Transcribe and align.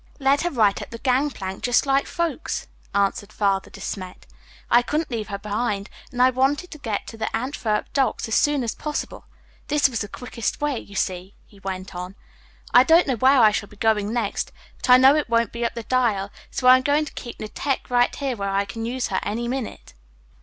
"Led 0.17 0.41
her 0.41 0.49
right 0.49 0.81
up 0.81 0.89
the 0.89 0.97
gangplank 0.97 1.61
just 1.61 1.85
like 1.85 2.07
folks," 2.07 2.65
answered 2.91 3.31
Father 3.31 3.69
De 3.69 3.79
Smet. 3.79 4.25
"I 4.71 4.81
couldn't 4.81 5.11
leave 5.11 5.27
her 5.27 5.37
behind 5.37 5.91
and 6.11 6.23
I 6.23 6.31
wanted 6.31 6.71
to 6.71 6.79
get 6.79 7.05
to 7.05 7.17
the 7.17 7.27
Antwerp 7.37 7.93
docks 7.93 8.27
as 8.27 8.33
soon 8.33 8.63
as 8.63 8.73
possible. 8.73 9.25
This 9.67 9.87
was 9.87 9.99
the 10.01 10.07
quickest 10.07 10.59
way. 10.59 10.79
You 10.79 10.95
see," 10.95 11.35
he 11.45 11.59
went 11.59 11.93
on, 11.93 12.15
"I 12.73 12.83
don't 12.83 13.05
know 13.05 13.15
where 13.17 13.41
I 13.41 13.51
shall 13.51 13.69
be 13.69 13.77
going 13.77 14.11
next, 14.11 14.51
but 14.77 14.89
I 14.89 14.97
know 14.97 15.15
it 15.15 15.29
won't 15.29 15.51
be 15.51 15.63
up 15.63 15.75
the 15.75 15.83
Dyle, 15.83 16.31
so 16.49 16.67
I 16.67 16.77
am 16.77 16.81
going 16.81 17.05
to 17.05 17.13
keep 17.13 17.37
Netteke 17.39 17.87
right 17.91 18.09
where 18.39 18.49
I 18.49 18.65
can 18.65 18.85
use 18.85 19.09
her 19.09 19.19
any 19.21 19.47
minute." 19.47 19.93